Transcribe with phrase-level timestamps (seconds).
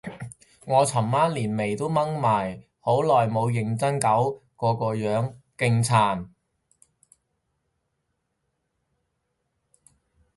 [0.65, 6.27] 我尋晚連眉都掹埋，好耐冇認真搞過個樣，勁殘